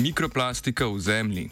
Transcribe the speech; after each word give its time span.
Mikroplastika 0.00 0.86
v 0.86 1.00
zemlji. 1.00 1.50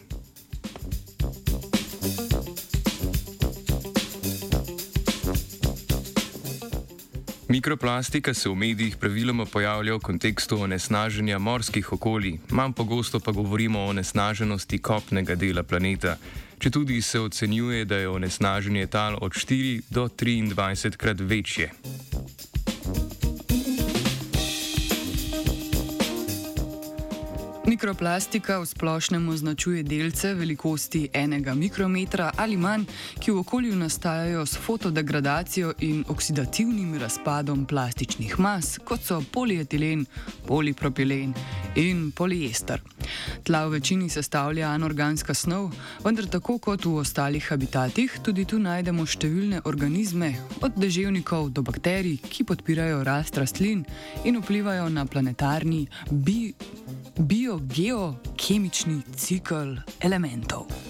Mikroplastika 7.49 8.35
se 8.35 8.49
v 8.49 8.55
medijih 8.55 8.97
praviloma 8.97 9.45
pojavlja 9.45 9.95
v 9.95 10.01
kontekstu 10.01 10.63
onesnaženja 10.63 11.39
morskih 11.39 11.93
okolij, 11.93 12.39
manj 12.49 12.73
pogosto 12.73 13.21
pa 13.21 13.33
govorimo 13.33 13.81
o 13.81 13.89
onesnaženosti 13.93 14.79
kopnega 14.79 15.35
dela 15.35 15.63
planeta. 15.63 16.17
Če 16.59 16.71
tudi 16.71 17.03
se 17.03 17.21
ocenjuje, 17.21 17.85
da 17.85 17.97
je 17.97 18.09
onesnaženje 18.09 18.87
tal 18.87 19.19
od 19.21 19.33
4 19.33 19.83
do 19.91 20.09
23 20.09 20.97
krat 20.97 21.21
večje. 21.21 21.71
Mikroplastika 27.69 28.59
v 28.59 28.67
splošnem 28.67 29.29
označuje 29.29 29.83
delce 29.83 30.33
velikosti 30.35 31.09
enega 31.13 31.53
mikrometra 31.55 32.31
ali 32.37 32.57
manj, 32.57 32.87
ki 33.21 33.31
v 33.31 33.43
okolju 33.43 33.77
nastajajo 33.77 34.47
s 34.47 34.57
fotodegradacijo 34.57 35.75
in 35.85 36.01
oksidativnim 36.09 36.97
razpadom 36.99 37.67
plastičnih 37.67 38.39
mas, 38.41 38.79
kot 38.85 39.05
so 39.05 39.21
polietilen, 39.33 40.07
polipropilen 40.47 41.35
in 41.77 42.09
poliester. 42.13 42.81
Tla 43.45 43.65
v 43.67 43.79
večini 43.79 44.09
sestavlja 44.11 44.73
anorganska 44.73 45.35
snov, 45.35 45.71
vendar 46.05 46.27
tako 46.27 46.59
kot 46.59 46.85
v 46.85 46.99
ostalih 47.03 47.45
habitatih, 47.51 48.19
tudi 48.23 48.45
tu 48.45 48.59
najdemo 48.59 49.07
številne 49.07 49.63
organizme, 49.65 50.35
od 50.61 50.77
deževnikov 50.77 51.53
do 51.53 51.63
bakterij, 51.63 52.21
ki 52.29 52.49
podpirajo 52.49 53.05
rast 53.07 53.39
rastlin 53.39 53.85
in 54.25 54.41
vplivajo 54.43 54.89
na 54.89 55.07
planetarni 55.07 55.87
bi 56.11 56.55
biogeokemični 57.19 59.03
cikl 59.17 59.77
elementov. 60.01 60.88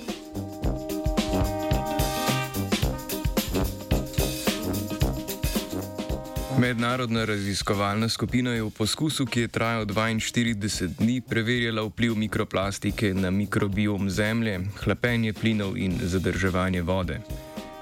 Mednarodna 6.59 7.25
raziskovalna 7.25 8.09
skupina 8.09 8.51
je 8.51 8.63
v 8.63 8.71
poskusu, 8.71 9.27
ki 9.27 9.41
je 9.41 9.49
trajal 9.49 9.85
42 9.87 10.89
dni, 10.99 11.21
preverjala 11.21 11.85
vpliv 11.87 12.17
mikroplastike 12.19 13.13
na 13.15 13.31
mikrobiom 13.31 14.11
zemlje, 14.11 14.61
hlapenje 14.83 15.33
plinov 15.33 15.77
in 15.79 15.95
zadrževanje 16.03 16.83
vode. 16.83 17.21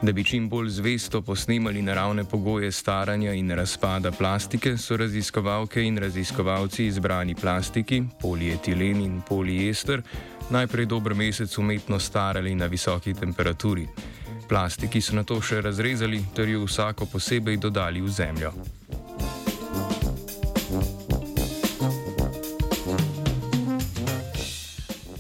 Da 0.03 0.13
bi 0.13 0.25
čim 0.25 0.49
bolj 0.49 0.69
zvesto 0.69 1.23
posnemali 1.23 1.83
naravne 1.83 2.25
pogoje 2.25 2.73
staranja 2.73 3.33
in 3.33 3.51
razpada 3.51 4.13
plastike, 4.13 4.77
so 4.77 4.97
raziskovalke 4.97 5.83
in 5.83 5.99
raziskovalci 5.99 6.87
izbrani 6.87 7.35
plastiki, 7.35 8.03
polietilen 8.21 9.01
in 9.01 9.23
poliester, 9.29 10.03
najprej 10.51 10.87
dober 10.87 11.15
mesec 11.15 11.59
umetno 11.59 11.99
starali 11.99 12.55
na 12.55 12.67
visoki 12.67 13.15
temperaturi. 13.15 13.89
Plastiki 14.48 15.00
so 15.02 15.16
na 15.16 15.25
to 15.27 15.41
še 15.42 15.61
razrezali 15.61 16.22
ter 16.34 16.48
jo 16.48 16.64
vsako 16.64 17.06
posebej 17.11 17.56
dodali 17.56 18.00
v 18.00 18.08
zemljo. 18.08 18.52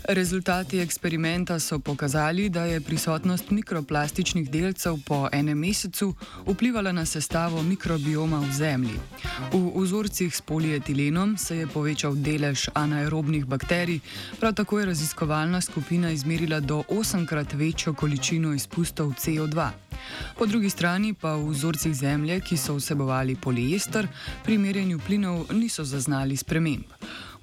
Rezultati 0.08 0.78
eksperimenta 0.78 1.58
so 1.58 1.78
pokazali, 1.78 2.48
da 2.48 2.64
je 2.64 2.80
prisotnost 2.80 3.50
mikroplastičnih 3.50 4.50
delcev 4.50 4.94
po 5.06 5.28
enem 5.32 5.58
mesecu 5.58 6.14
vplivala 6.46 6.92
na 6.92 7.04
sestavo 7.06 7.62
mikrobioma 7.62 8.38
v 8.38 8.52
zemlji. 8.52 8.98
V 9.52 9.82
vzorcih 9.82 10.36
s 10.36 10.40
polietilenom 10.40 11.36
se 11.38 11.56
je 11.56 11.66
povečal 11.66 12.14
delež 12.14 12.68
anaerobnih 12.74 13.46
bakterij, 13.46 14.00
prav 14.40 14.54
tako 14.54 14.78
je 14.78 14.86
raziskovalna 14.86 15.60
skupina 15.60 16.10
izmerila 16.10 16.60
do 16.60 16.82
8krat 16.88 17.54
večjo 17.54 17.94
količino 17.94 18.54
izpustov 18.54 19.10
CO2. 19.10 19.70
Po 20.38 20.46
drugi 20.46 20.70
strani 20.70 21.14
pa 21.14 21.34
v 21.34 21.50
vzorcih 21.50 21.94
zemlje, 21.94 22.40
ki 22.40 22.56
so 22.56 22.74
vsebovali 22.74 23.36
poliester, 23.36 24.08
pri 24.44 24.58
merjenju 24.58 24.98
plinov 24.98 25.46
niso 25.52 25.84
zaznali 25.84 26.36
sprememb. 26.36 26.84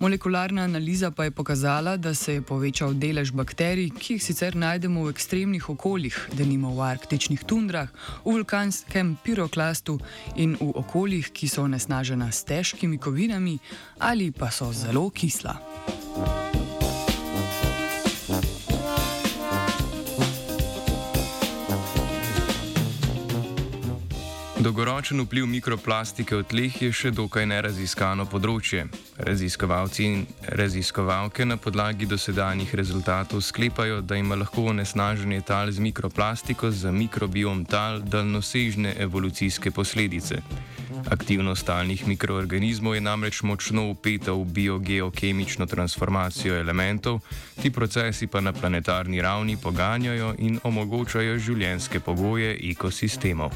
Molekularna 0.03 0.61
analiza 0.61 1.11
pa 1.11 1.23
je 1.23 1.31
pokazala, 1.31 1.97
da 1.97 2.13
se 2.13 2.33
je 2.33 2.41
povečal 2.41 2.91
delež 2.93 3.31
bakterij, 3.31 3.87
ki 3.99 4.17
jih 4.17 4.23
sicer 4.23 4.55
najdemo 4.55 5.05
v 5.05 5.13
ekstremnih 5.15 5.69
okoljih, 5.69 6.17
denimo 6.35 6.73
v 6.75 6.83
arktičnih 6.83 7.45
tundrah, 7.47 7.87
v 8.25 8.33
vulkanskem 8.35 9.15
piroklastu 9.23 9.95
in 10.35 10.57
v 10.59 10.73
okoljih, 10.75 11.31
ki 11.31 11.47
so 11.47 11.63
onesnažena 11.63 12.31
s 12.31 12.43
težkimi 12.43 12.99
kovinami 12.99 13.55
ali 13.99 14.31
pa 14.31 14.51
so 14.51 14.73
zelo 14.75 15.07
kisla. 15.09 15.55
Dolgoročen 24.63 25.19
vpliv 25.19 25.43
mikroplastike 25.45 26.37
v 26.39 26.43
tleh 26.47 26.75
je 26.81 26.87
še 26.95 27.09
dokaj 27.11 27.43
neraziskano 27.51 28.23
področje. 28.31 28.85
Raziskovalci 29.19 30.03
in 30.07 30.21
raziskovalke 30.55 31.43
na 31.43 31.57
podlagi 31.59 32.07
dosedanjih 32.07 32.71
rezultatov 32.79 33.43
sklepajo, 33.43 33.99
da 33.99 34.15
ima 34.15 34.37
lahko 34.39 34.69
onesnaženje 34.71 35.41
tal 35.43 35.67
z 35.67 35.83
mikroplastiko 35.83 36.71
za 36.71 36.95
mikrobiom 36.95 37.65
tal 37.67 37.99
daljnosežne 38.07 38.93
evolucijske 39.03 39.73
posledice. 39.75 40.39
Aktivnost 41.11 41.67
talnih 41.67 42.07
mikroorganizmov 42.07 42.95
je 42.95 43.03
namreč 43.03 43.41
močno 43.43 43.89
upeta 43.91 44.31
v 44.31 44.47
biogeokemično 44.47 45.67
transformacijo 45.67 46.55
elementov, 46.55 47.19
ti 47.59 47.67
procesi 47.67 48.31
pa 48.31 48.39
na 48.39 48.55
planetarni 48.55 49.19
ravni 49.19 49.57
poganjajo 49.59 50.37
in 50.39 50.55
omogočajo 50.63 51.35
življenjske 51.35 51.99
pogoje 51.99 52.55
ekosistemov. 52.71 53.51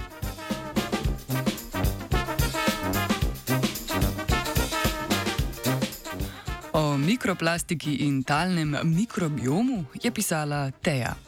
O 6.77 6.97
mikroplastiki 6.97 8.05
in 8.05 8.23
talnem 8.23 8.75
mikrobiomu 8.83 9.85
je 9.97 10.11
pisala 10.11 10.69
Teja. 10.81 11.26